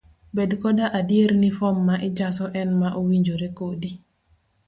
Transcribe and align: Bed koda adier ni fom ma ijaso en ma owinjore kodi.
Bed 0.37 0.51
koda 0.61 0.85
adier 0.99 1.31
ni 1.41 1.49
fom 1.57 1.75
ma 1.89 1.95
ijaso 2.09 2.45
en 2.61 2.69
ma 2.79 2.89
owinjore 3.01 3.47
kodi. 3.59 3.89